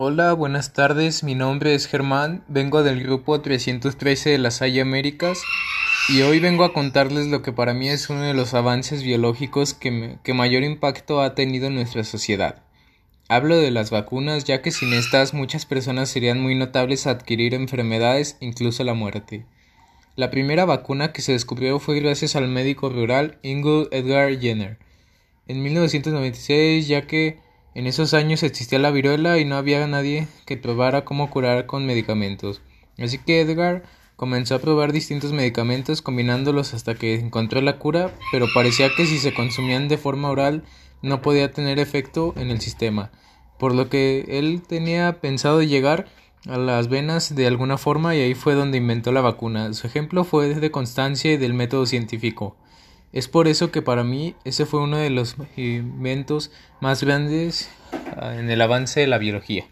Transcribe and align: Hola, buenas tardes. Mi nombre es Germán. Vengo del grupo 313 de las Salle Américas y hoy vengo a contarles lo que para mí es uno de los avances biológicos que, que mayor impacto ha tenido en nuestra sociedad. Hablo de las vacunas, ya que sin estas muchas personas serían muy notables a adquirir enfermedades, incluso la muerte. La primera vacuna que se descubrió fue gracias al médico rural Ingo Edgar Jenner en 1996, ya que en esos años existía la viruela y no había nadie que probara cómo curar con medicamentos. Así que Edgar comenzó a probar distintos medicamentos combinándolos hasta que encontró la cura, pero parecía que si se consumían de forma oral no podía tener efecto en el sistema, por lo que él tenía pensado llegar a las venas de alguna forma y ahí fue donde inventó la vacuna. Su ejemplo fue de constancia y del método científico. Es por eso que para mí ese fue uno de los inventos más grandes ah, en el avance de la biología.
Hola, 0.00 0.32
buenas 0.32 0.74
tardes. 0.74 1.24
Mi 1.24 1.34
nombre 1.34 1.74
es 1.74 1.88
Germán. 1.88 2.44
Vengo 2.46 2.84
del 2.84 3.02
grupo 3.02 3.40
313 3.40 4.30
de 4.30 4.38
las 4.38 4.58
Salle 4.58 4.82
Américas 4.82 5.42
y 6.08 6.22
hoy 6.22 6.38
vengo 6.38 6.62
a 6.62 6.72
contarles 6.72 7.26
lo 7.26 7.42
que 7.42 7.52
para 7.52 7.74
mí 7.74 7.88
es 7.88 8.08
uno 8.08 8.22
de 8.22 8.32
los 8.32 8.54
avances 8.54 9.02
biológicos 9.02 9.74
que, 9.74 10.18
que 10.22 10.34
mayor 10.34 10.62
impacto 10.62 11.20
ha 11.20 11.34
tenido 11.34 11.66
en 11.66 11.74
nuestra 11.74 12.04
sociedad. 12.04 12.62
Hablo 13.28 13.56
de 13.56 13.72
las 13.72 13.90
vacunas, 13.90 14.44
ya 14.44 14.62
que 14.62 14.70
sin 14.70 14.92
estas 14.92 15.34
muchas 15.34 15.66
personas 15.66 16.08
serían 16.08 16.40
muy 16.40 16.54
notables 16.54 17.08
a 17.08 17.10
adquirir 17.10 17.52
enfermedades, 17.52 18.36
incluso 18.38 18.84
la 18.84 18.94
muerte. 18.94 19.46
La 20.14 20.30
primera 20.30 20.64
vacuna 20.64 21.12
que 21.12 21.22
se 21.22 21.32
descubrió 21.32 21.80
fue 21.80 21.98
gracias 21.98 22.36
al 22.36 22.46
médico 22.46 22.88
rural 22.88 23.40
Ingo 23.42 23.88
Edgar 23.90 24.38
Jenner 24.38 24.78
en 25.48 25.60
1996, 25.60 26.86
ya 26.86 27.08
que 27.08 27.40
en 27.78 27.86
esos 27.86 28.12
años 28.12 28.42
existía 28.42 28.80
la 28.80 28.90
viruela 28.90 29.38
y 29.38 29.44
no 29.44 29.54
había 29.54 29.86
nadie 29.86 30.26
que 30.46 30.56
probara 30.56 31.04
cómo 31.04 31.30
curar 31.30 31.66
con 31.66 31.86
medicamentos. 31.86 32.60
Así 32.98 33.18
que 33.18 33.40
Edgar 33.40 33.84
comenzó 34.16 34.56
a 34.56 34.58
probar 34.58 34.92
distintos 34.92 35.32
medicamentos 35.32 36.02
combinándolos 36.02 36.74
hasta 36.74 36.96
que 36.96 37.14
encontró 37.14 37.60
la 37.60 37.78
cura, 37.78 38.12
pero 38.32 38.48
parecía 38.52 38.88
que 38.96 39.06
si 39.06 39.18
se 39.18 39.32
consumían 39.32 39.86
de 39.86 39.96
forma 39.96 40.28
oral 40.28 40.64
no 41.02 41.22
podía 41.22 41.52
tener 41.52 41.78
efecto 41.78 42.34
en 42.36 42.50
el 42.50 42.60
sistema, 42.60 43.12
por 43.60 43.72
lo 43.76 43.88
que 43.88 44.24
él 44.26 44.60
tenía 44.66 45.20
pensado 45.20 45.62
llegar 45.62 46.08
a 46.48 46.58
las 46.58 46.88
venas 46.88 47.36
de 47.36 47.46
alguna 47.46 47.78
forma 47.78 48.16
y 48.16 48.22
ahí 48.22 48.34
fue 48.34 48.54
donde 48.54 48.78
inventó 48.78 49.12
la 49.12 49.20
vacuna. 49.20 49.72
Su 49.72 49.86
ejemplo 49.86 50.24
fue 50.24 50.52
de 50.52 50.70
constancia 50.72 51.32
y 51.32 51.36
del 51.36 51.54
método 51.54 51.86
científico. 51.86 52.56
Es 53.12 53.28
por 53.28 53.48
eso 53.48 53.70
que 53.70 53.82
para 53.82 54.04
mí 54.04 54.34
ese 54.44 54.66
fue 54.66 54.80
uno 54.80 54.98
de 54.98 55.10
los 55.10 55.36
inventos 55.56 56.50
más 56.80 57.02
grandes 57.02 57.70
ah, 58.16 58.34
en 58.36 58.50
el 58.50 58.60
avance 58.60 59.00
de 59.00 59.06
la 59.06 59.18
biología. 59.18 59.66